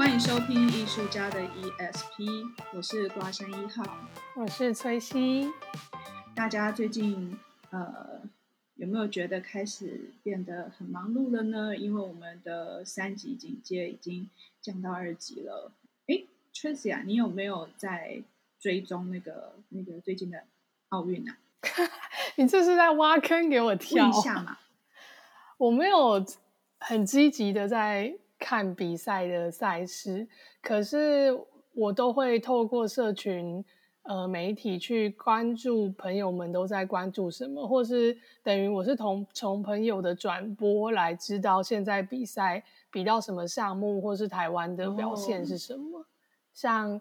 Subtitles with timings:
[0.00, 3.84] 欢迎收听艺术家的 ESP，我是瓜山一号，
[4.34, 5.52] 我是崔西。
[6.34, 7.38] 大家最近
[7.68, 8.18] 呃
[8.76, 11.76] 有没有觉得开始变得很忙碌了呢？
[11.76, 14.30] 因为我们的三级警戒已经
[14.62, 15.70] 降到二级了。
[16.06, 16.22] 哎
[16.54, 18.22] ，Tracy 啊，你有没有在
[18.58, 20.44] 追踪那个那个最近的
[20.88, 21.36] 奥运啊？
[22.36, 24.56] 你这是在挖坑给我跳一下嘛？
[25.58, 26.24] 我没有
[26.78, 28.14] 很积极的在。
[28.40, 30.26] 看比赛的赛事，
[30.62, 31.38] 可是
[31.74, 33.62] 我都会透过社群
[34.04, 45.98] 呃媒体去关注朋友们都在关注什么，或是等于我是从从朋友的转播来知道现在比赛比到什么项目，或是台湾的表现是什么。
[45.98, 46.06] Oh.
[46.54, 47.00] 像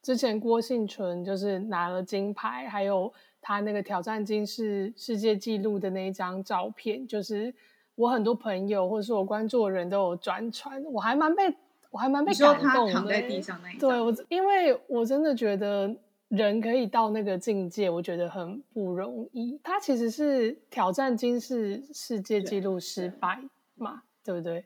[0.00, 7.52] 之前郭婞淳就是拿了金牌，还有他那个挑战金是世界纪录的那一张照片，就是。
[7.98, 11.52] 我很多朋友或者是我关注的人都有转传，我还蛮被
[11.90, 12.92] 我还蛮被感动的。
[12.92, 15.92] 躺在地上那一对我，因为我真的觉得
[16.28, 19.58] 人可以到那个境界，我觉得很不容易。
[19.64, 23.42] 他其实是挑战金氏世界纪录失败
[23.74, 24.64] 嘛，对，不对？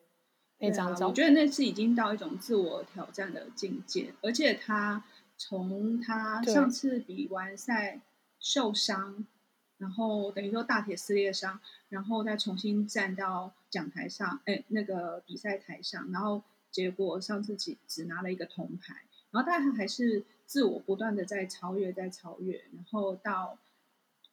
[0.59, 5.03] 那张照片，我觉得那次已经到一种自我挑战的境界，而且他
[5.39, 7.99] 从他上次比完赛
[8.39, 9.25] 受伤。
[9.79, 11.59] 然后等于说大铁撕裂伤，
[11.93, 18.95] 然后再重新站到讲台上，哎，那个比赛台上，然后结果上次只只拿了一个铜牌，
[19.31, 23.59] 然后但他还是自我不断的在超越，在超越，然后到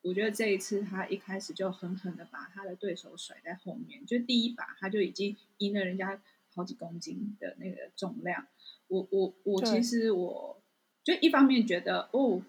[0.02, 6.22] 我觉得这一次他一开始就狠狠的把他的对手甩在后面，就第一把他就已经赢了人家
[6.56, 8.48] 好几公斤的那个重量，
[8.88, 10.62] 我我我其实我
[11.04, 12.42] 就一方面觉得哦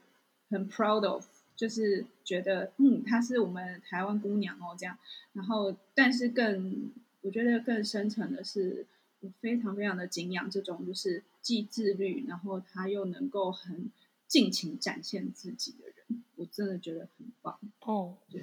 [0.48, 1.26] 很 proud of。
[1.60, 4.96] 就是觉得，嗯，她是我们台湾姑娘哦，这样。
[5.34, 8.86] 然后，但是更，我觉得更深层的是，
[9.20, 13.90] 我非常非常的敬仰这种，就是既自律，然后她又能够很
[14.26, 16.24] 尽情展现自己的人。
[16.36, 18.42] 我真的觉得很棒哦，对，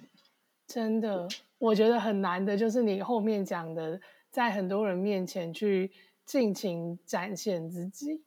[0.68, 1.28] 真的，
[1.58, 5.90] 我觉得很难的，就是你后面讲的，在很多人面前去
[6.24, 8.22] 尽情展现自己，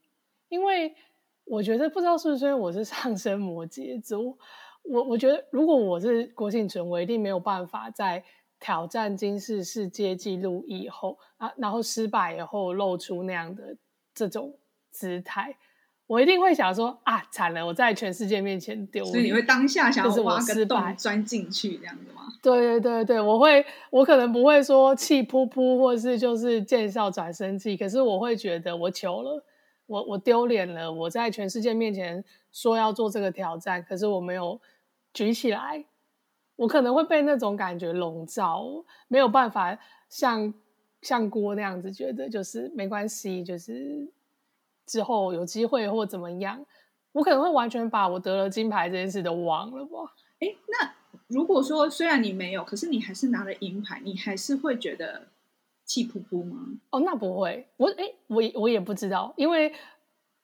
[0.48, 0.92] 因为
[1.44, 4.36] 我觉得不知道是不是因为我是 上升摩羯座。
[4.82, 8.22] 我我觉得，如果我是郭庆淳，我一定没有办法在
[8.58, 13.76] 挑战金氏世界纪录以后啊，然后失败以后露出那样的
[14.14, 14.58] 这种
[14.91, 15.56] 姿态，
[16.06, 19.12] 我一定会想说啊，惨了，我在全世界面前丢脸。
[19.12, 22.22] 所以你会当下想要挖个洞败钻进去这样子吗？
[22.42, 29.44] 对对对对，我会，我可能不会说气噗噗，或是就是见笑转生气，可是我会觉得我糗了，
[29.90, 34.60] 我我丢脸了，我在全世界面前说要做这个挑战，可是我没有。
[35.12, 35.84] 举起来，
[36.54, 39.76] 我可能会被那种感觉笼罩，没有办法
[40.08, 40.54] 像
[41.02, 44.08] 像郭那样子觉得就是没关系，就是
[44.86, 46.64] 之后有机会或怎么样，
[47.10, 50.14] 我可能会完全把我得了金牌这件事都忘了吧。
[50.38, 50.94] 诶，那
[51.26, 55.26] 如果说虽然你没有，可是你还是拿了银牌，你还是会觉得
[55.90, 56.56] 气噗噗吗？
[56.90, 59.72] 哦，那不会，我诶，我我也不知道，因为。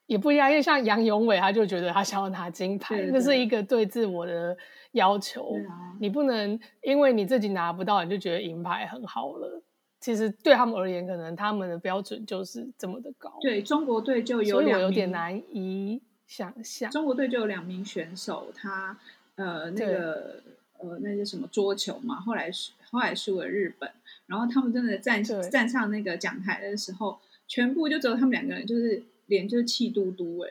[0.07, 4.55] 也不一样，因为像杨永伟，他就觉得他想要拿金牌，这是一个对自我的
[4.93, 5.57] 要求。
[5.67, 9.61] 啊、你不能因为你自己拿不到，你就觉得银牌很好了。
[9.99, 13.33] 其实对他们而言，可能他们的标准就是这么的高。
[13.41, 16.89] 对，中国队就有所以我有点难以想象。
[16.89, 18.97] 中国队就有两名选手，他
[19.35, 20.41] 呃那个
[20.79, 22.51] 呃那些什么桌球嘛，后来
[22.89, 23.89] 后来输了日本，
[24.25, 29.03] 然后他们真的站站上那个讲台的时候，全部就只有他们两个人，就是。
[29.27, 30.49] 脸就是气嘟嘟哎，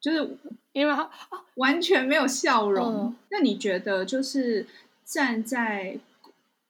[0.00, 0.38] 就是
[0.72, 1.10] 因为他
[1.56, 3.08] 完全没有笑容。
[3.10, 4.66] 嗯、那你觉得，就是
[5.04, 5.98] 站在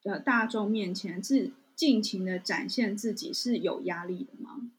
[0.02, 4.72] 呃大众面前，是尽情的展现自己，是有压力的吗？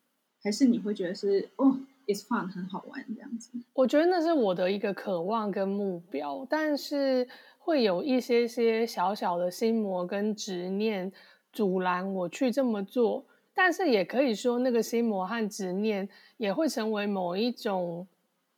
[0.44, 3.52] 还是你会觉得是哦，it's fun，很好玩这样子？
[3.72, 7.26] 我觉得那是我的一个渴望跟目标，但是
[7.66, 11.12] 会有一些些小小的心魔跟执念
[11.52, 13.26] 阻拦我去这么做。
[13.56, 16.08] 但是也可以说，那个心魔和执念
[16.38, 18.08] 也会成为某一种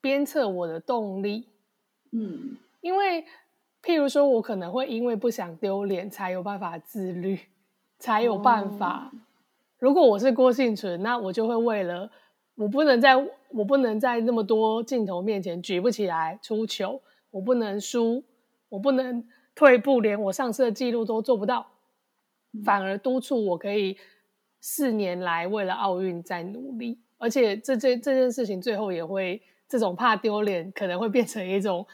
[0.01, 1.47] 鞭策我的动力。
[2.11, 3.23] 嗯，因为
[3.81, 7.39] 譬如说，我可能会因为不想丢脸，才有办法自律，
[7.99, 9.09] 才有办法。
[9.13, 9.17] 哦、
[9.79, 12.11] 如果我是郭幸存，那我就会为了
[12.55, 13.15] 我不能在
[13.51, 16.99] 我不能在那么多镜头面前举不起来出糗，
[17.31, 18.21] 我不能输，
[18.69, 21.71] 我不能退步，连我上次的记录都做不到，
[22.53, 23.97] 嗯、反而督促我可以。
[24.59, 31.85] 四年来为了奥运在努力，而且这这这件事情最后也会这种怕丢脸，可能会变成一种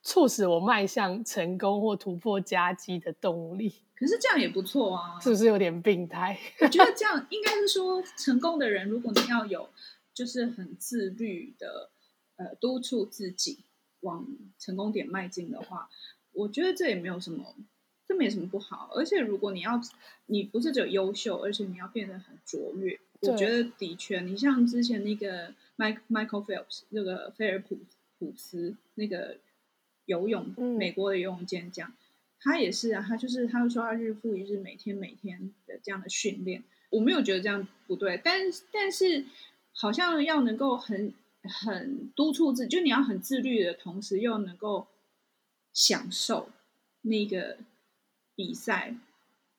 [0.00, 3.82] 促使我迈向成功或突破佳绩的动力。
[3.96, 6.38] 可是这样也不错啊，是不是有点病态？
[6.60, 9.68] 我觉得这样应该是说，成功的人，如果你要有
[10.14, 11.90] 就是很自律的
[12.36, 13.64] 呃督促自己
[14.00, 14.24] 往
[14.56, 15.90] 成功点迈进的话，
[16.34, 17.54] 我觉得这也没有什么，
[18.06, 18.90] 这没什么不好。
[18.94, 19.80] 而且如果你要
[20.26, 27.78] 你不是只有优秀，而且你要变得很卓越，我觉得的确，你像之前那个 Mike Michael Phelps 那个菲尔普
[28.18, 29.38] 普斯那个
[30.06, 31.92] 游泳、嗯、美国的游泳健将。
[32.40, 39.24] 他也是啊，他就是，他就说他日复一日，每天每天的这样的训练，我没有觉得这样不对，但但是
[39.72, 44.86] 好像要能够很很督促自己，就你要很自律的同时，又能够
[45.74, 46.48] 享受
[47.02, 47.58] 那个
[48.34, 48.96] 比赛，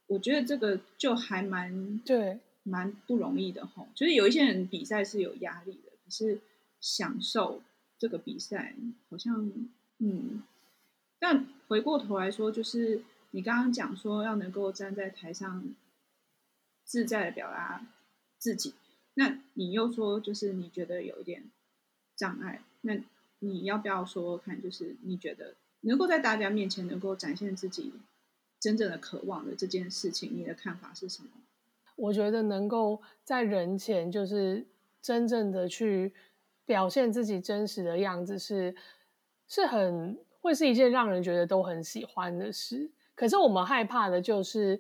[0.07, 3.87] 我觉得这个就还蛮对，蛮不容易的吼。
[3.93, 6.41] 就是有一些人比赛是有压力的，可是
[6.81, 7.61] 享受
[7.99, 8.75] 这个比赛，
[9.09, 9.51] 好像
[9.99, 10.41] 嗯。
[11.19, 13.01] 但回过头来说，就是
[13.31, 15.75] 你刚刚讲说要能够站在台上
[16.83, 17.85] 自在的表达
[18.37, 18.73] 自己，
[19.15, 21.43] 那你又说就是你觉得有一点
[22.15, 23.01] 障碍，那
[23.39, 24.61] 你要不要说说看？
[24.61, 27.93] 就是你觉得能够在大家面前能够展现自己
[28.59, 31.29] 真正的渴望的这件事情，你的看法是什么？
[31.95, 34.67] 我觉得能够在人前就是
[35.01, 36.13] 真正的去
[36.65, 38.75] 表现自己真实的样子是，
[39.47, 40.17] 是很。
[40.45, 44.79] 会是一件让人觉得都很喜欢的事，可是我们害怕的就是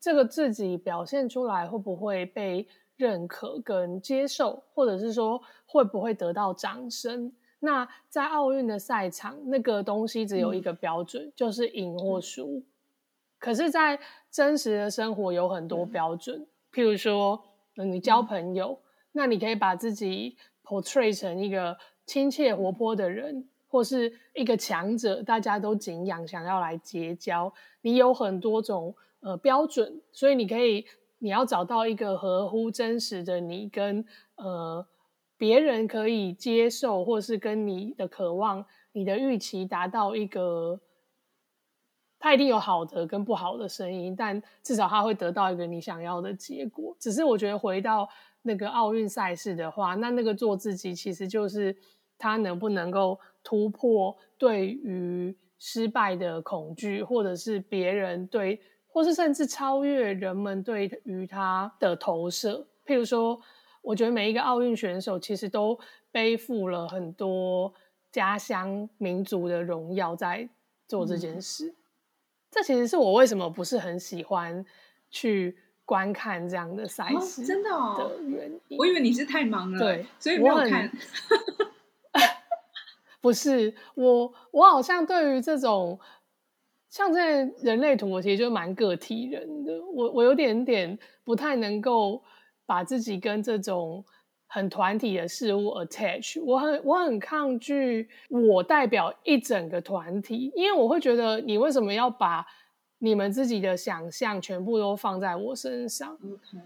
[0.00, 2.66] 这个自己表现出来会不会被
[2.96, 7.32] 认可跟接受，或者是说会不会得到掌声？
[7.64, 12.62] 那在奥运的赛场，那个东西只有一个标准，嗯、就是赢或输。
[13.38, 13.98] 可是，在
[14.30, 17.42] 真实的生活有很多标准，嗯、譬如说，
[17.74, 21.76] 你交朋友，嗯、那你可以把自己 portray 成一个
[22.06, 23.48] 亲切活泼的人。
[23.74, 27.52] 或是一个强者，大家都敬仰，想要来结交。
[27.80, 30.86] 你有很多种呃标准，所以你可以，
[31.18, 34.04] 你要找到一个合乎真实的你，跟
[34.36, 34.86] 呃
[35.36, 40.80] 别人可以接受，或是跟你的渴望、你的预期达到一个，
[42.18, 46.96] 他一定有好的跟不好的声音，但至少他会得到一个你想要的结果。
[46.98, 48.08] 只是我觉得回到
[48.42, 51.76] 那个奥运赛事的话，那那个做自己其实就是
[52.18, 53.18] 他能不能够。
[53.46, 62.66] 突破对于失败的恐惧，或者是别人对，或是甚至超越人们对于他的投射。
[62.86, 63.38] 譬如说，
[63.84, 65.78] 我觉得每一个奥运选手其实都
[66.10, 67.72] 背负了很多
[68.10, 70.48] 家乡民族的荣耀在
[70.88, 71.68] 做这件事。
[71.68, 71.76] 嗯、
[72.50, 74.64] 这其实是我为什么不是很喜欢
[75.10, 78.78] 去观看这样的赛事、哦、真的的原因。
[78.78, 80.90] 我以为你是太忙了，对，所以没有看。
[83.20, 85.98] 不是我，我好像对于这种
[86.90, 89.72] 像这人类图，我其实就蛮个体人的。
[89.94, 92.22] 我我有点点不太能够
[92.66, 94.04] 把自己跟这种
[94.46, 96.42] 很团体的事物 attach。
[96.42, 102.46] 我很我很抗拒我代表一整个团体，因为我会觉得你为什么要把
[102.98, 106.58] 你们自己的想象全部都放在我身上？OK，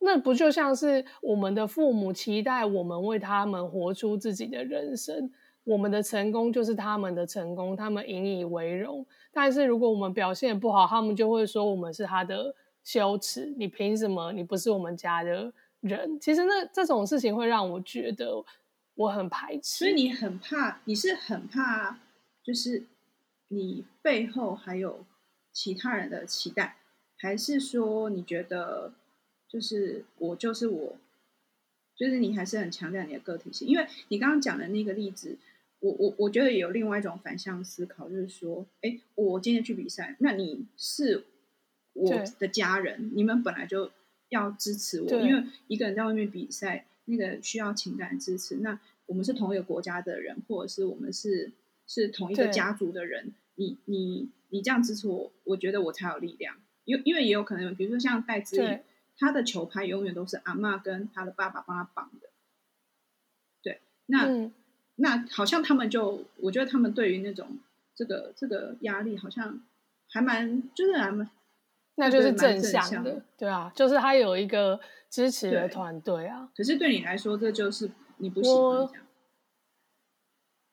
[0.00, 5.32] 那不就像是我们的父母期待我们为他们活出自己的人生？
[5.64, 9.04] 我们的成功就是他们的成功，他们引以为荣。
[9.32, 12.54] 但是如果我们表现不好，他们就会说我们是他的
[12.86, 13.52] 羞耻。
[13.58, 14.32] 你凭什么？
[14.32, 16.20] 你不是我们家的人。
[16.20, 18.44] 其实那这种事情会让我觉得
[18.94, 19.78] 我很排斥。
[19.78, 21.98] 所以你很怕，你是很怕，
[22.44, 22.84] 就是
[23.48, 25.04] 你背后还有
[25.52, 26.76] 其他人的期待，
[27.18, 28.92] 还是说你觉得
[29.48, 30.96] 就是我就是我，
[31.96, 33.66] 就是你还是很强调你的个体性？
[33.66, 35.36] 因为你刚刚讲的那个例子。
[35.78, 41.22] 我我我觉得有另外一种反向思考，就是说，哎，我今天去比赛，那你是
[41.96, 43.90] 我的家人，你们本来就
[44.28, 48.56] 要支持我，因为一个人在外面比赛，那个需要情感支持。
[48.56, 51.52] 那我们是同一个国家的人，或者是我们是
[51.86, 56.56] 是同一个家族的人，你你你这样支持我，我觉得我才有力量。
[56.84, 58.80] 因因为也有可能，比如说像戴资颖，
[59.18, 62.28] 他的球拍永远都是阿妈跟他的爸爸帮他绑的。
[63.62, 64.26] 对，那。
[64.26, 64.52] 嗯
[64.98, 67.58] 那好像他们就，我觉得他们对于那种
[67.94, 69.60] 这个这个压力，好像
[70.08, 71.28] 还蛮，就是还蛮，
[71.96, 74.78] 那就是正向的，对啊，就是他有一个
[75.10, 76.48] 支持的团队啊。
[76.56, 79.06] 可是对你来说，这就是你不喜欢这样。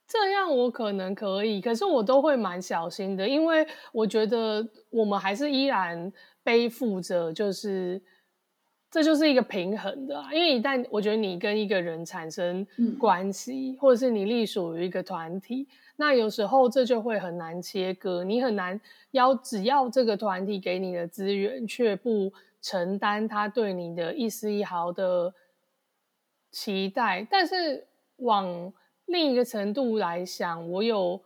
[0.08, 6.12] 这样我可能可以，可是我都会蛮小心的，因为我觉得我们还是依然
[6.44, 8.02] 背负着，就是。
[8.94, 12.64] 这就是一个平衡的啊，因为一旦我觉得你跟一个人产生
[13.00, 18.80] 关系，嗯、或者是你隶属于一个团体，那有时候这就会很难切割，你很难
[19.12, 22.32] 要只要这个团体给你的资源，却不
[22.62, 25.34] 承担他对你的一丝一毫的
[26.52, 27.28] 期待。
[27.30, 27.86] 但是
[28.18, 28.74] 往
[29.06, 31.22] 另一个程度来想，我有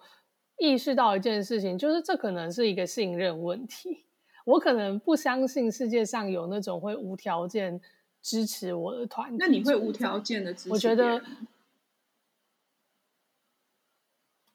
[0.58, 4.04] 意识到一件事情，就是这可能是一个信任问题。
[4.44, 7.80] 我可能不相信世界上有那种会无条件
[8.22, 9.36] 支持我的团体。
[9.38, 10.70] 那你会无条件的支持？
[10.72, 11.22] 我觉得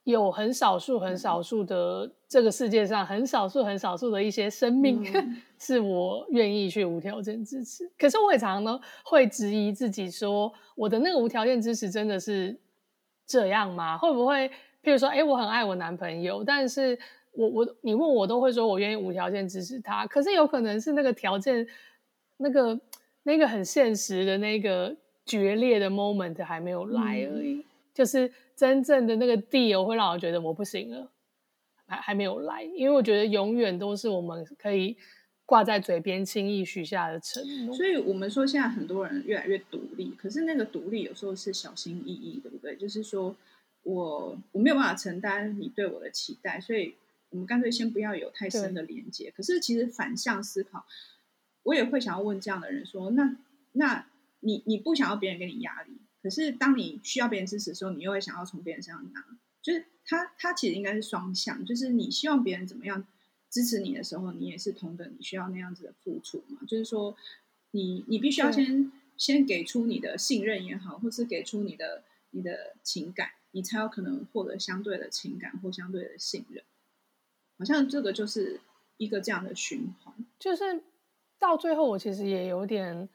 [0.05, 7.91] 有很少数、很少数的这个世界上，很少数、很少数的一些生命，嗯、 是我愿意去无条件支持。
[7.99, 12.57] 可是我也常常呢会质疑自己，说我的那个无条件支持真的是
[13.27, 13.97] 这样吗？
[13.99, 14.49] 会不会，
[14.83, 16.99] 譬如说，哎，我很爱我男朋友，但是。
[17.35, 21.67] 我我你问我都会说我愿意无条件支持他，可是有可能是那个条件，
[22.37, 22.79] 那个
[23.23, 24.95] 那个很现实的那个
[25.25, 27.01] 决裂的 moment 还没有来
[27.33, 31.11] 而已，嗯、就是真正的那个 deal 会让我觉得我不行了，
[31.87, 34.97] 还还没有来，因为我觉得永远都是我们可以
[35.45, 37.75] 挂在嘴边轻易许下的承诺。
[37.75, 42.77] 所以我们说现在很多人越来越独立，可是那个独立有时候是小心翼翼，对不对？
[42.77, 43.37] 就是说
[43.83, 46.95] 我我没有办法承担你对我的期待，所以。
[47.33, 49.33] 我们干脆先不要有太深的连接。
[49.35, 50.85] 可是其实反向思考，
[51.63, 53.35] 我也会想要问这样的人说：那
[53.73, 54.05] 那
[54.41, 55.93] 你你不想要别人给你压力，
[56.23, 59.25] 可是当你需要别人支持的时候，你又会想要从别人身上拿。
[59.61, 63.07] 就是他他其实应该是双向，就是你希望别人怎么样
[63.49, 66.59] 支持你的时候，你也是同等你需要那样子的付出嘛。
[66.67, 67.17] 就是说
[67.71, 76.65] 你，你你必须要先先给出你的信任也好，或是给出你的你的情感，你才有可能获得相对的情感或相对的信任。
[77.57, 78.61] 好像这个就是
[78.97, 80.83] 一个这样的循环，就是
[81.39, 83.09] 到最后，我其实也有点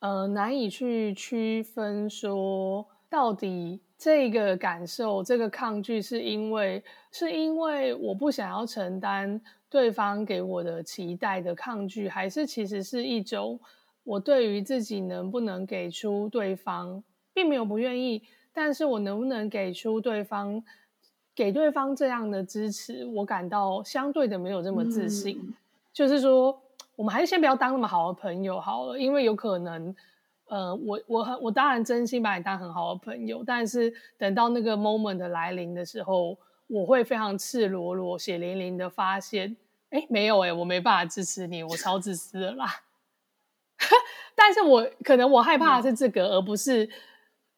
[0.00, 13.58] 呃难以去区分，说到底这个感受、这个抗拒，是因为是因为我不想要承担对方给我的期待的抗拒，还是其实是一种
[14.04, 17.02] 我对于自己能不能给出对方，
[17.32, 20.62] 并没有不愿意，但是我能不能给出对方。
[21.34, 25.38] 给对方这样的支持，我感到相对的没有这么自信。
[25.40, 25.54] 嗯、
[25.92, 26.60] 就是说，
[26.98, 29.94] 我们还是先不要当那么好的朋友好了，因为有可能，
[30.48, 36.36] 呃，我我很我当然真心把你当很好的朋友，但是等到那个 moment 的来临的时候，
[36.66, 39.56] 我会非常赤裸裸、血淋淋的发现，
[39.90, 42.66] 哎，没有哎，我没办法支持你，我超自私的啦。
[44.34, 46.90] 但是我可能我害怕的是这个，嗯、而不是。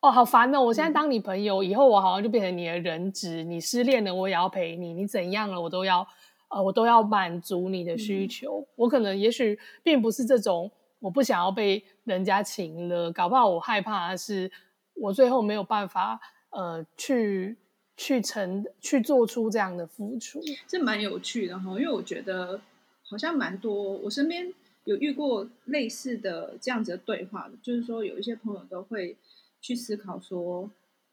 [0.02, 0.58] 哦，好烦哦！
[0.62, 3.44] 我现在当你朋友，嗯、以后我好像就变成你的人质。
[3.44, 6.08] 你失恋了，我也要陪你；你怎样了，我都要，
[6.50, 8.60] 呃，我都要满足你的需求。
[8.60, 14.50] 嗯、我可能也许并不是这种，我不想要被人家请了，搞不好我害怕的是，
[14.94, 17.56] 我最后没有办法，呃，去
[17.96, 20.40] 去成去做出这样的付出。
[20.66, 22.60] 这蛮有趣的哈，因为我觉得
[23.08, 24.52] 好像蛮多，我身边
[24.84, 29.16] 有遇过类似的这样子的对话，就是说有一些朋友都会。
[29.62, 30.70] 去思考说，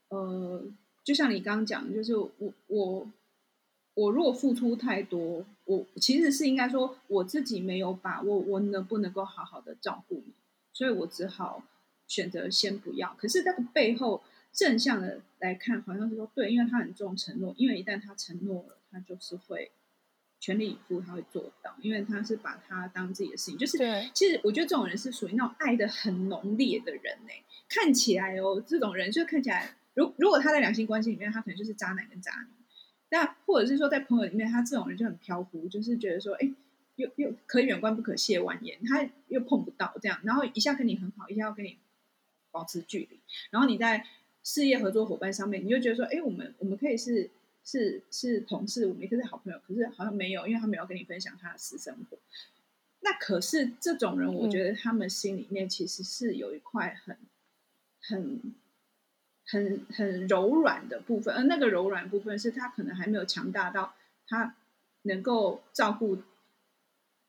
[0.07, 0.63] 呃，
[1.03, 2.31] 就像你刚刚讲，就是我
[2.67, 3.05] 我
[3.97, 10.33] 我如果付出太多，我其实是应该说我自己没有把握，我能不能够好好的照顾你，
[10.71, 11.63] 所以我只好
[12.05, 13.15] 选择先不要。
[13.17, 14.21] 可是这个背后
[14.53, 19.71] 正向的来看，好像是说对，因为他很重承诺，因为一旦他承诺了，他就是会。
[20.39, 23.57] 全力以赴，他会做到，因为他是把他当自己的事情。
[23.57, 27.29] 就是，对其实我觉得这种人是属于那种爱的很浓烈的人呢。
[27.67, 32.56] 看起来哦，这种人就看起来，如如果他在两性关系里面，他可能就是渣男跟渣女。
[33.09, 36.51] 那或者是说，在朋友里面，他这种人就很飘忽，就是觉得说，哎，
[36.95, 41.77] 又又可远观不可亵玩焉，他又碰不到这样，然后一下跟你很好，一下要跟你
[42.51, 43.19] 保持距离。
[43.51, 44.05] 然后你在
[44.43, 47.29] 事业合作伙伴上面，你就觉得说，哎，我们我们可以是。
[47.69, 52.17] 是是同事，我们也可以是好朋友，可是好像没有，因为他没有跟你分享他的私生活。
[53.01, 57.17] 那可是这种人，我觉得他们心里面其实是有一块很、
[57.99, 58.39] 很、
[59.47, 63.95] 很、很柔软的部分，而那个柔软部分是他可能还没有强大到
[64.27, 64.55] 他
[65.01, 66.19] 能够照顾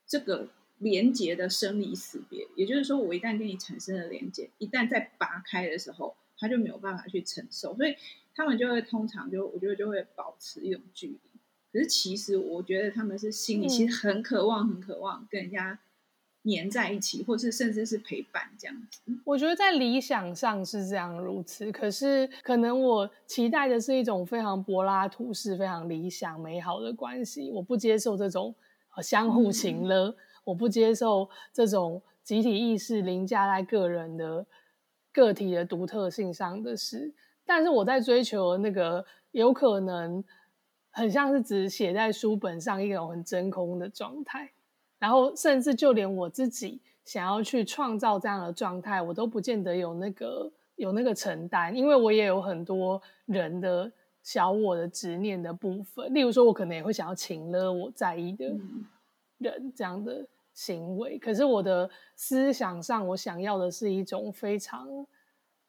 [0.05, 2.47] 这个连接的生离死别。
[2.55, 7.95] 也就是说，我一旦跟你产生了连接，一旦在拔开的时候，他就没有办法去承受，所以。
[8.35, 11.19] 他们就会通常就我觉得就会保持一种距离，
[11.73, 15.77] 可是其实我觉得他们是心里其实很渴望、很渴望跟人家
[16.43, 19.01] 黏在一起，或是甚至是陪伴这样子。
[19.25, 27.51] 我觉得在理想上是这样如此，可是可能我期待的是一种非常柏拉图式、非常理想美好的关系。
[27.51, 28.55] 我不接受这种
[29.01, 30.15] 相互情勒，嗯、
[30.45, 34.45] 我不接受这种集体意识凌驾在个人的
[35.11, 37.13] 个体的独特性上的事。
[37.45, 40.23] 但是我在追求那个有可能
[40.91, 44.51] 很像是只写在书本上一种很真空的状态，
[44.99, 53.91] 然后甚至就连我自己想要去创造这样的状态，我都不见得有那个有那个承担，因为我也有很多人的
[54.21, 58.53] 小我的执念的部分，例如说，我可能也会想要请了我在意的
[59.39, 64.87] 人这样的行为，可是我的思想上，我想要的是一种非常。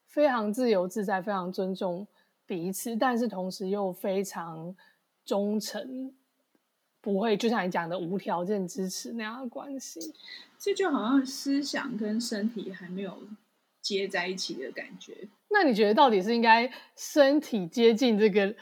[0.07, 2.05] 非常自由自在，非常尊重
[2.45, 4.75] 彼此，但是同时又非常
[5.25, 6.13] 忠诚，
[7.01, 10.01] 不会就像你讲的无条件支持那样的关系。
[10.59, 13.17] 这就好像思想跟身体还没有
[13.81, 15.29] 接在一起的感觉。
[15.49, 18.55] 那你觉得到底是应该身体接近这个？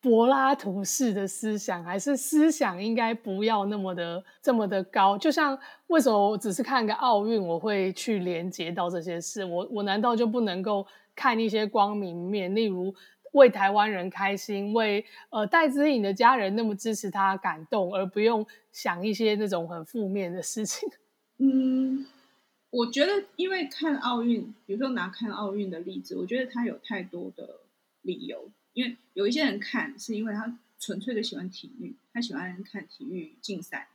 [0.00, 5.16] 柏拉图式的思想，还是思想应该不要那么的这么的高？
[5.16, 9.46] 就像为什么我只是看个奥运，我会去连接到这些事？
[9.46, 10.86] 我我难道就不能够
[11.16, 12.54] 看一些光明面？
[12.54, 12.94] 例如
[13.34, 20.88] 为台湾人开心，为呃戴资颖的家人那么支持他感动，而不用想一些那种很负面的事情？
[21.38, 22.06] 嗯，
[22.70, 27.60] 我觉得因为看奥运，比如说拿看奥运的例子，我觉得他有太多的
[28.02, 28.50] 理由。
[28.72, 33.88] 因为有一些人看是因为他纯粹的喜欢体育，他喜欢看体育竞赛。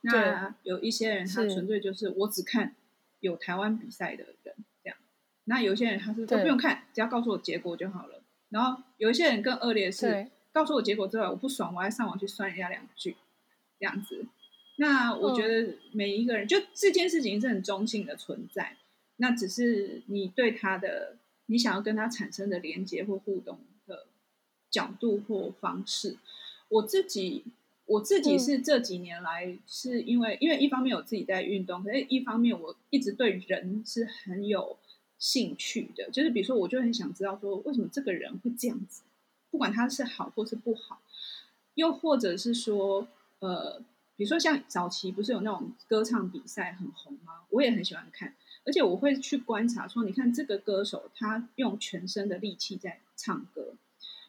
[0.00, 2.74] 那有一些人他纯粹就是我只看
[3.20, 4.96] 有台湾比赛的人这样。
[5.44, 8.13] 那有些人他是都不用看，只要告诉我结果就好了。
[8.54, 13.16] 然后有一些人更恶劣的是，告诉我结果之后我不爽，我还上网去酸人家两句
[13.80, 14.24] 这样子。
[14.76, 18.76] 那我觉得每一个人、嗯、就这件事情是很中性的存在，
[19.16, 23.58] 那只是你对他的你想要跟他产生的连接或互动
[23.88, 24.06] 的
[24.70, 26.16] 角度或方式，
[26.68, 27.42] 我自己
[27.86, 34.78] 我自己是这几年来是因为、嗯、因为一方面我自己在运动，可是一方面我一直对人是很有
[35.24, 39.00] 兴趣的，就是比如说我就很想知道说为什么这个人会这样子，
[39.50, 41.00] 不管他是好或是不好，
[41.76, 43.80] 又或者是说呃，
[44.16, 47.40] 比如说像早期不是有那种歌唱比赛很红吗？
[47.48, 48.34] 我也很喜欢看，
[48.66, 53.72] 而且我会去观察说，你看这个歌手他用全身的力气在唱歌。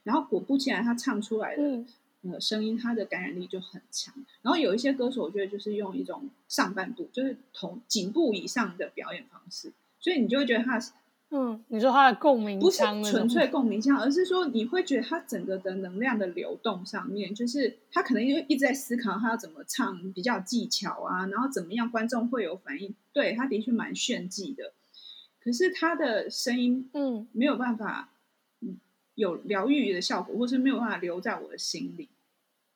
[0.04, 1.88] 然后果不其然，他唱出来的、嗯、
[2.22, 4.14] 呃声音，他的感染力就很强。
[4.44, 10.80] 然后有一些歌手，我觉得就是用一种上半部，就是头颈部以上的表演方式，所以你就会觉得他，
[11.32, 22.94] 嗯，你说他的共鸣不是纯粹共鸣腔，而是说你会觉得他整个的能量的流动上面，就是他可能因为一直在思考他要怎么唱比较技巧啊，然后怎么样观众会有反应。
[23.14, 24.74] 对，他的确蛮炫技的，
[25.44, 28.10] 可是他的声音，嗯，没有办法。
[29.16, 32.10] 有疗愈的效果，或是没有办法留在我的心里。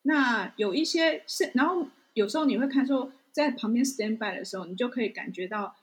[0.04, 5.76] 那有一些是，然后有时候你会看说，在旁边 stand by 的时候，你就可以感觉到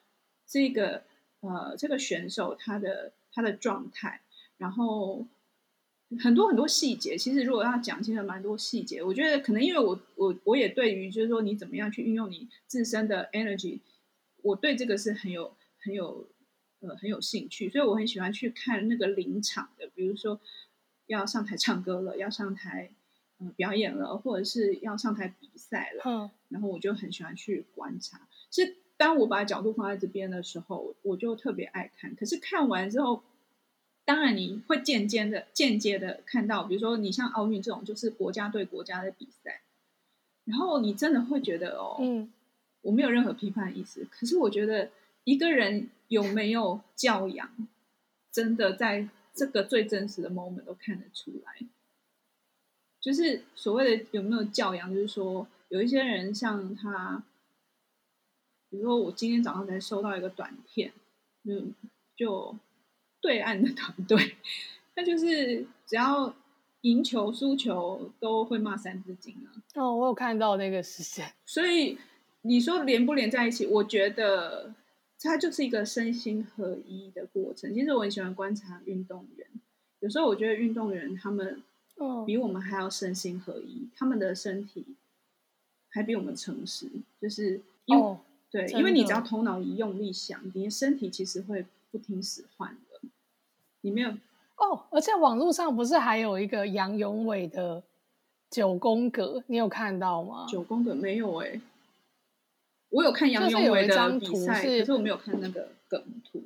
[0.46, 1.02] 这个
[1.48, 4.20] 呃这个选手他的他的状态，
[4.58, 5.26] 然后
[6.20, 7.16] 很多很多细节。
[7.16, 9.02] 其实如果要讲，其实蛮多细节。
[9.02, 13.80] 我觉得可能因为我我我也对于就是说你怎么样去运用你自身的 energy，
[14.42, 16.26] 我对这个是很有很有。
[16.80, 20.38] 呃，很有兴趣，所以我很喜欢去看那个临场的，比如说
[21.06, 22.92] 要上台唱歌了，要上台
[23.38, 28.28] 呃表演了，或者是要上台比赛了，嗯，然后我就很喜欢去观察。
[28.50, 32.14] 是当我把角度放在这边的时候，我就特别爱看。
[32.14, 33.22] 可是看完之后，
[34.04, 39.62] 当然你会间接的、间接的看到，比如说你像奥运这种，就是国家对国家的比赛，
[40.44, 42.32] 然后你真的会觉得哦，嗯，
[42.82, 44.90] 我没有任何批判的意思，可是我觉得
[45.24, 45.88] 一个人。
[46.08, 47.50] 有没有教养？
[48.30, 51.66] 真的在这个最真实的 moment 都看得出来。
[53.00, 57.24] 就是所谓的有没有教养，就是说有一些人像他，
[58.70, 60.92] 比如说我今天早上才收到一个短片，
[61.44, 61.74] 嗯
[62.16, 62.56] 就
[63.20, 64.36] 对岸的团队，
[64.94, 66.34] 那就是只要
[66.82, 69.52] 赢球输球都会骂三字经啊。
[69.74, 71.32] 哦，我有看到那个事件。
[71.44, 71.98] 所以
[72.42, 73.66] 你说连不连在一起？
[73.66, 74.74] 我觉得。
[75.18, 77.74] 它就是一个身心合一的过程。
[77.74, 79.48] 其实我很喜欢观察运动员，
[80.00, 81.60] 有时候我觉得运动员他们
[82.26, 84.84] 比我们还要身心合一，他们的身体
[85.88, 86.86] 还比我们诚实。
[87.20, 93.08] 就是因为、哦、对，因为你只要头脑一用力想，你的身体其实会不听使唤的。
[93.80, 94.10] 你没有
[94.56, 97.82] 哦，而且网络上不是还有一个杨永伟的
[98.50, 100.46] 九宫格，你有看到吗？
[100.48, 101.60] 九宫格没有哎、欸。
[102.88, 106.42] 我有看杨永伟的比赛，可是我没有看那个梗图。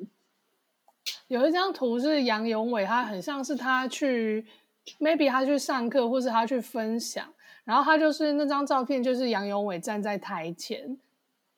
[1.29, 4.45] 有一张图是杨永伟，他很像是他去
[4.99, 7.33] ，maybe 他去上课，或是他去分享，
[7.63, 10.99] 然后他就是那张照片，就是杨永伟站在台前，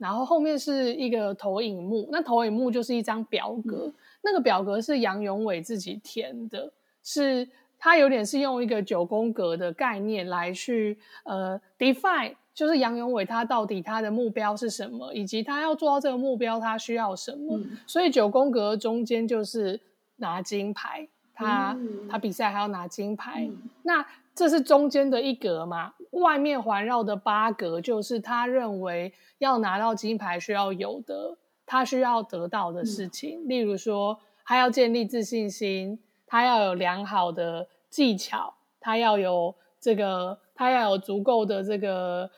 [0.03, 6.69] 然后后面是一个投影幕，那投影幕就是一张表格，嗯、那个表格是杨永伟自己填的，
[7.05, 17.57] 是他有点是用一个九宫格的概念来去呃 define，就是杨永伟他到底他的目标是什么，以及他要做到这个目标他需要什么。
[17.59, 19.79] 嗯、所以九宫格中间就是
[20.17, 23.47] 拿金牌，他、嗯、他比赛还要拿金牌。
[23.49, 25.93] 嗯、那这是中间的一格嘛？
[26.13, 35.99] 外面环绕的八格就是他认为要拿到金牌需要有的，他需要得到的事情，嗯、例如说他要建立自信心。
[36.35, 42.31] 他要有良好的技巧，他要有这个，他要有足够的这个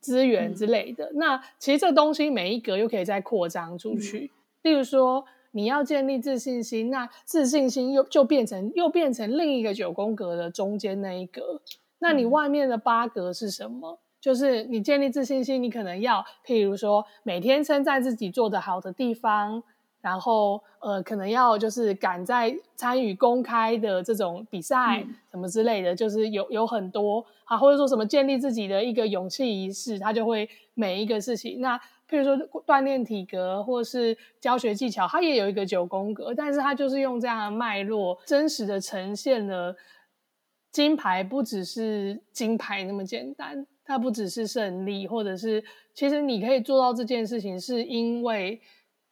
[0.00, 1.04] 资源之类的。
[1.12, 4.30] 嗯、那其实这东西每一格又可以再扩张出去。
[4.32, 11.60] 嗯、例如说，你要建立自信心，那自信心又就变成又变成另一个九宫格的中间那一格。
[11.98, 13.92] 那你外面的八格是什么？
[13.92, 19.62] 嗯、就是你建立自信心，你可能要，譬如说，每天称赞自己做得好的地方。
[20.00, 31.60] 然后，呃，可能要就是赶在参与公开的这种比赛什么之类的，嗯、就是有有很多啊，或者说什么建立自己的一个勇气仪式，他就会每一个事情。
[31.60, 31.76] 那
[32.08, 39.74] 譬如说锻炼体格，或是教学技巧，它也有一个九宫格，但是它就是用这样的脉络，真实的呈现了
[40.78, 48.60] 金牌不只是金牌那么简单，它不只是胜利，或者是其实你可以做到这件事情，是因为。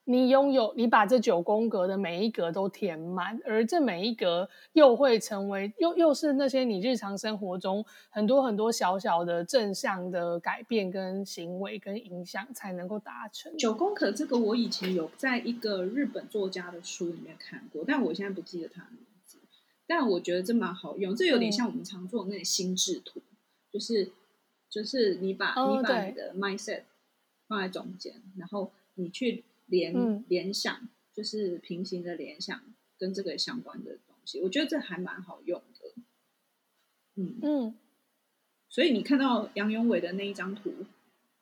[0.09, 13.53] 你拥有，你把这九宫格的每一格都填满，而这每一格又会成为，又又是那些你日常生活中很多很多小小的正向的改变跟行为跟影响才能够达成。
[13.57, 19.16] 九宫格这个我以前有在一个日本作家的书里面看过，但我现在不记得他的名字。
[19.87, 23.37] 但我觉得这蛮好用，这有点像我们常做的那个心智图，嗯、
[23.71, 24.11] 就是
[24.69, 26.83] 就是你把、哦、你把你的 mindset
[27.47, 29.43] 放在中间，然后你去。
[29.69, 32.57] 联、嗯、联想就是平行的联想，
[32.97, 36.01] 跟这个相关的东西，我觉得这还蛮好用的。
[37.17, 37.75] 嗯嗯，
[38.69, 40.71] 所以你看到杨永伟的那一张图，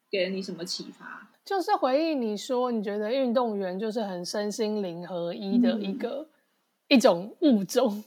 [0.10, 1.32] 给了你什么启发？
[1.46, 6.30] 就是回忆你说，你觉得运动员就是很身心灵合一的一个、嗯、
[6.88, 8.04] 一种物种，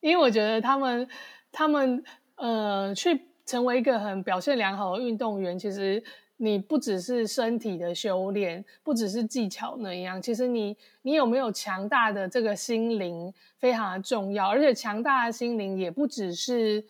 [0.00, 1.08] 因为我觉得他们
[1.50, 2.02] 他们
[2.36, 6.02] 呃去成为一个很表现良好的运动员，其实。
[6.40, 16.84] 你不只是身体的修炼，不只是技巧那样，其实你你有没有强大的这个心灵非常的重要，而且强大的心灵也不只是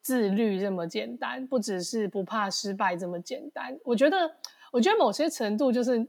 [0.00, 3.78] 自律这么简单，不只是不怕失败这么简单。
[3.84, 4.16] 我觉得，
[4.72, 6.02] 我觉得某些程度就是。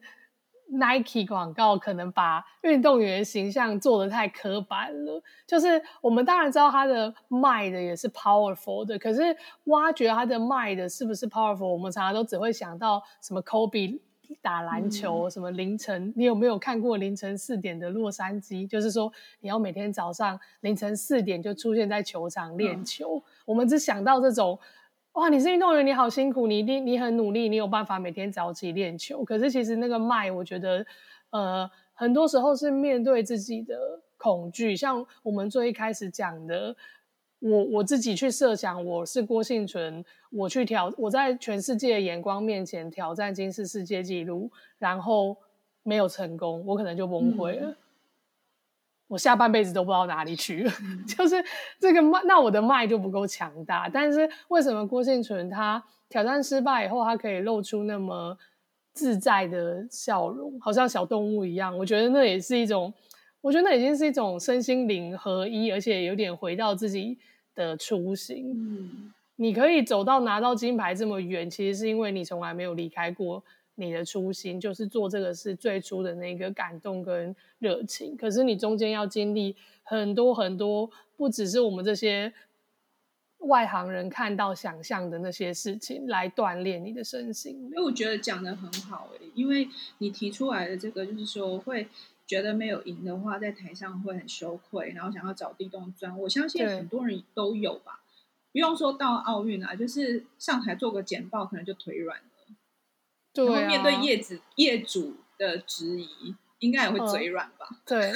[0.68, 9.22] Nike 广告可能把运动员形象做得太刻板了，就是我们当然知道他的卖的也是 powerful 的，可是
[9.66, 14.00] 挖掘他的卖的是不是 powerful，我们常常都只会想到什么 Kobe
[14.42, 18.68] 打篮球，嗯、什么凌晨，你有没有看过凌晨四点的洛杉矶？
[18.68, 24.60] 就是说你要每天早上凌晨四点就出现在球场练球，嗯、我们只想到这种。
[25.16, 29.24] 哇，你是运动员，你好辛苦，你一定你很努力，你有办法每天早起练球。
[29.24, 30.86] 可是其实那个麦，我觉得，
[31.30, 33.78] 呃，很多时候是面对自己的
[34.18, 34.76] 恐惧。
[34.76, 36.76] 像我们最一开始讲的，
[37.40, 45.38] 我我自己去设想，我是郭幸存，我去挑，我在全世界的眼光面前挑战金氏世界纪录，然后
[45.84, 47.70] 没有成功，我可能就崩溃了。
[47.70, 47.76] 嗯
[49.08, 51.36] 我下半辈子都不知道哪里去了，嗯、 就是
[51.80, 53.88] 这个脉，那我的脉就不够强大。
[53.88, 58.36] 但是为什么郭婞淳他挑战失败以后，他可以露出那么
[58.94, 61.78] 自在的笑容，好像小动物一样？
[61.78, 62.92] 我觉得那也是一种，
[63.42, 67.18] 我觉得那已经是一种身心灵合一，而且有点回到自己
[67.54, 68.54] 的初心。
[68.56, 73.44] 嗯，你可以走到拿到金牌这么远，其实是因为你从来没有离开过。
[73.76, 82.34] 你的初心就是做这个事最初的那个感动跟热情，可是你中间要经历很多很多，不只是我们这些
[83.40, 87.66] 外行人看到想象的那些事情，来锻炼你的身心。
[87.66, 91.88] 因为我觉得讲的很好诶，因为你提出来的这个就是说会
[92.26, 96.18] 觉得没有赢的话，在台上会很羞愧，然后想要找地洞钻。
[96.22, 98.02] 我相信很多人都有吧，
[98.52, 102.24] 不用说到奥运啊，就是上台做个简报，可能就腿软了。
[103.36, 107.68] 对啊，然后面对业主业主的质疑，应该也会嘴软吧？
[107.70, 108.14] 嗯、对，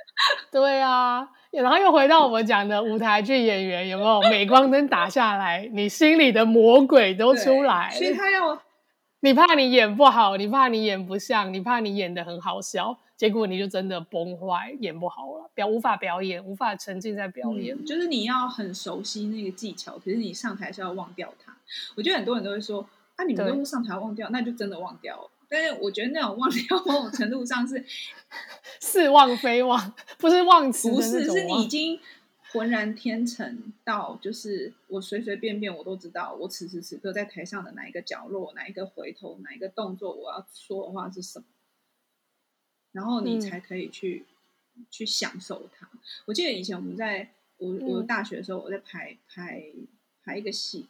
[0.50, 1.28] 对啊。
[1.50, 7.90] 然后又回到我们讲的舞台剧演员，有没有镁光灯打下来，你心里的魔鬼都出来？
[7.90, 8.58] 所以他要
[9.20, 17.76] 你怕你演不好，你怕你演不像，你怕你演的很好笑，结果你就真的崩坏，演不好了，表无法表演，无法沉浸在表演。
[17.76, 21.54] 嗯、就是你要很熟悉那个技巧，可是你上台是要忘掉它。
[21.96, 22.88] 我觉得很多人都会说。
[23.18, 25.30] 那、啊、你们都是上台忘掉，那就真的忘掉了。
[25.48, 27.84] 但是我觉得那种忘掉， 某种程度上是
[28.80, 32.00] 似忘非忘，不是忘词，不是，是你已经
[32.52, 41.44] 浑然天成到就是我随随便便我都知道，我此时此刻在台上的哪一个角落，哪一个回头，哪一个动作，我要说的话是什么，
[42.92, 44.24] 然后你才可以去、
[44.74, 45.86] 嗯、去享受它。
[46.24, 49.62] 我记得以前我们在我我大学的时候，我在排排
[50.24, 50.86] 排一个戏，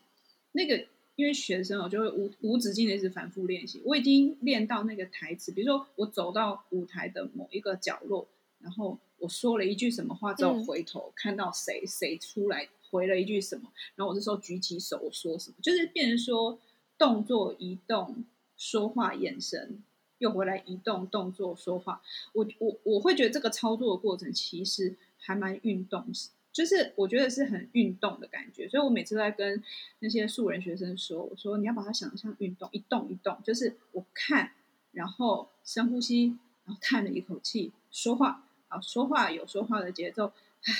[0.53, 0.87] 那个。
[1.17, 3.83] 因为学生，我就会无无止境的一直反复练习。
[3.85, 8.27] 我已经练到那个台词，比如说我走到舞台的某一个角落，
[8.61, 16.59] 然后我说了一句什么话之后，回头看到谁谁出来回了一句什么，然后我这时候举起手我说什么，就是变成说
[16.97, 18.25] 动作移动、
[18.57, 19.83] 说话、眼神
[20.19, 22.01] 又回来移动、动作、说话。
[22.33, 26.07] 我我我会觉得这个操作的过程其实还蛮运动。
[26.53, 29.63] 就是我觉得是很运动的感觉，所以我每次都在跟
[30.01, 34.53] 那些素人学生说：“我说你要把它想象运动，一动一动，就是我看，
[34.91, 40.27] 然后深呼吸，然后叹了一口气，说话，啊，说话有说话的节奏。
[40.65, 40.73] 唉，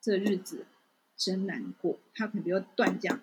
[0.00, 0.66] 这日子
[1.16, 1.98] 真难过。
[2.14, 3.20] 他可能比如断讲，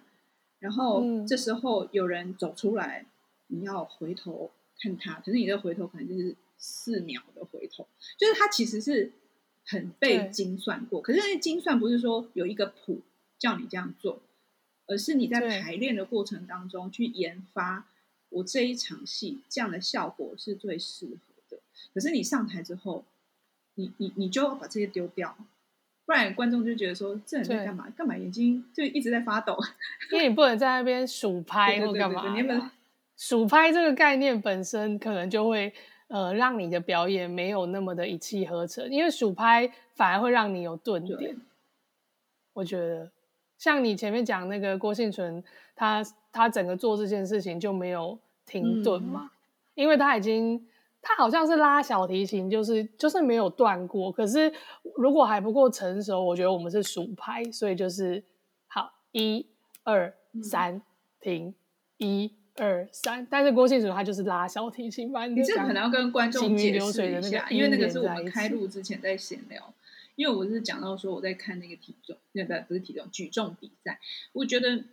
[0.60, 3.06] 然后这时候有人走出来，
[3.48, 9.14] 你要回头看他，可是你的回头可能就是四秒的回头，就是他其实是。”
[9.66, 13.02] 很被精算过，可是那精算不是说有一个谱
[13.40, 14.22] 叫你这样做，
[14.88, 17.88] 而是你在排练的过程当中去研发，
[18.30, 21.16] 我这一场戏这样的效果是最适合
[21.50, 21.60] 的。
[21.94, 23.06] 可是你上台之后，
[23.76, 25.38] 你你你就要把这些丢掉，
[26.06, 27.90] 不然观众就觉得说这人在干嘛？
[27.92, 29.58] 干嘛眼睛就一直在发抖？
[30.12, 32.36] 因为你不能在那边数 拍或干嘛？
[32.36, 32.70] 你们
[33.16, 35.74] 数拍这个概念本身可能就会。
[36.14, 41.36] 呃，让你的表演没有那么的一气呵成，因为数拍反而会让你有顿点。
[42.54, 43.12] 我觉得，
[43.58, 45.44] 像你前面讲那个郭幸存，
[45.76, 49.32] 他他整个做这件事情就没有停顿嘛，嗯、
[49.74, 50.64] 因为他已经
[51.02, 54.12] 他好像是拉小提琴，就是就是没有断过。
[54.12, 54.54] 可是
[54.96, 58.24] 如果还不够成熟，我觉得我们是数拍，所以就是
[58.68, 59.48] 好，一
[59.82, 60.80] 二三
[61.20, 61.56] 停
[61.98, 62.32] 一。
[62.56, 69.74] 二三，但是郭婞淳他就是拉小提琴嘛，你这可能要跟观众解释一下，因为那个是我们开录之前在闲聊，
[70.16, 74.00] 因为我是讲到说我在看那个体重，那个不是体重举重比赛，
[74.34, 74.84] 我觉得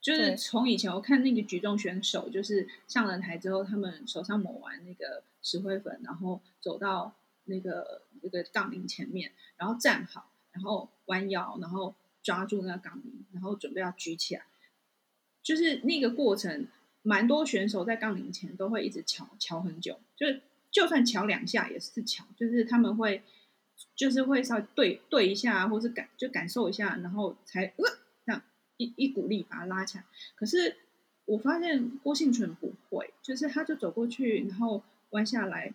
[0.00, 7.14] 就是从以前我看那个举重选手，就是上了台之后，他们手上抹完那个石灰粉，然后走到
[7.44, 14.42] 那个那个杠铃前面，然后站好，然后弯腰，然后抓住那个杠铃，然后准备要举起来，
[15.40, 16.66] 就是那个过程。
[17.06, 20.40] 蛮多选手在杠铃前都会一直敲敲很久，就是
[20.72, 23.22] 就算敲两下也是敲，就是他们会
[23.94, 27.84] 就是会稍微对对一下，或是感就感受一下，然后才呃
[28.24, 28.42] 这样
[28.76, 30.04] 一一股力把它拉起来。
[30.34, 30.78] 可是
[31.26, 35.72] 我发现郭婞淳不会，就是他就走过去，然后弯下来，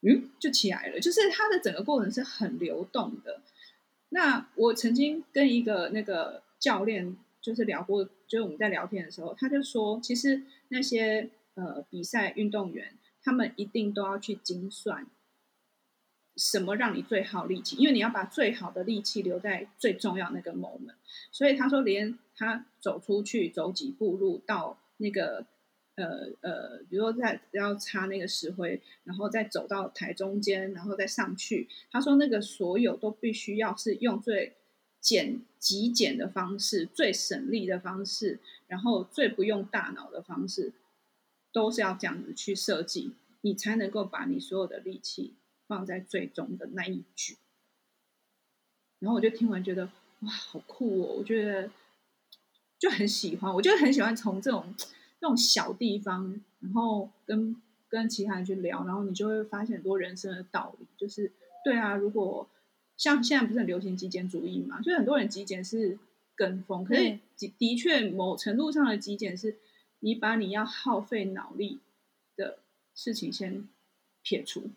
[0.00, 0.98] 嗯，就起来了。
[0.98, 3.40] 就是他的整个过程是很流动的。
[4.08, 7.16] 那我曾经跟一个那个教练。
[7.42, 15.04] 就是聊过，就是我们在聊天的时候，他就说，其实那些呃比赛运动员，他们一定都要去精算
[16.36, 20.94] 什么让你最耗力气，因为你要把最好的力气留在最重要那个 moment。
[21.32, 25.44] 所以他说，连他走出去走几步路到那个
[25.96, 34.54] 呃呃，比如说在要擦那个石灰，然后再走到台中间，然后再上去，他说那个所有都必须要是用最。
[35.02, 38.38] 减极简的方式，最省力的方式，
[38.68, 40.72] 然后最不用大脑的方式，
[41.52, 45.34] 都是要这样子去设计，你才能够把你所有的力气
[45.66, 47.36] 放在最终的那一局。
[49.00, 51.16] 然后我就听完觉得哇，好酷哦！
[51.18, 51.68] 我觉得
[52.78, 54.72] 就很喜欢，我就很喜欢从这种
[55.20, 60.86] 这种小地方，然后跟跟其他人去聊，然后你就会发现很多人生的道理。
[60.96, 61.32] 就是
[61.64, 62.48] 对啊，如果。
[62.96, 64.80] 像现在不是很流行极简主义嘛？
[64.82, 65.98] 所以很多人极简是
[66.36, 69.56] 跟风，可是的的确某程度上的极简是，
[70.00, 71.80] 你把你要耗费脑力
[72.36, 72.58] 的
[72.94, 73.68] 事情先
[74.22, 74.70] 撇除，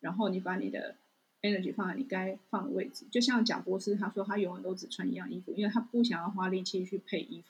[0.00, 0.96] 然后你把你的
[1.42, 3.04] energy 放在你该放的位置。
[3.10, 7.48] 就像贾博士他说，他永远都只穿一样衣服，因为他不想要花力气去配衣服。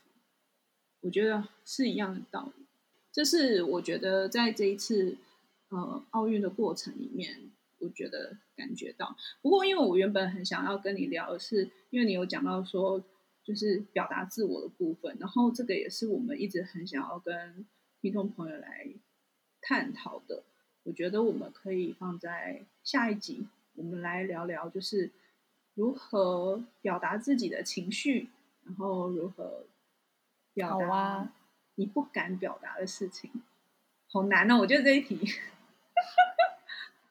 [1.00, 2.64] 我觉得是一样的道理。
[3.12, 5.16] 这是我觉得在这一次
[5.70, 7.47] 呃奥运的过程里面。
[7.78, 13.02] 我觉得感觉到，不过因为我原本很想要跟你聊的是，因为你有讲到说，
[13.44, 17.66] 就是表达自我的部分，然后这个也是我们一直很想要跟
[18.00, 18.88] 听众朋友来
[19.60, 20.44] 探讨的。
[20.84, 25.12] 我觉得我们可以放在下一集，我们来聊聊，就是
[25.74, 28.28] 如何表达自己的情绪，
[28.64, 29.66] 然后如何
[30.54, 31.30] 表达
[31.74, 33.30] 你不敢表达的事情。
[34.10, 35.18] 好难哦，我觉得这一题。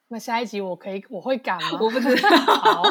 [0.10, 1.78] 那下一集我可以，我会敢吗？
[1.82, 2.30] 我不知道。
[2.46, 2.84] 好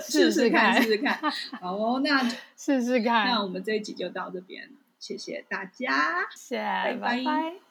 [0.00, 1.18] 试试看，试试看。
[1.60, 2.22] 好哦，那
[2.56, 3.26] 试试看。
[3.26, 7.16] 那我们这一集就到这边，谢谢大家，谢谢，拜拜。
[7.18, 7.67] 拜拜。